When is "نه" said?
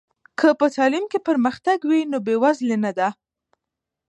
2.85-2.91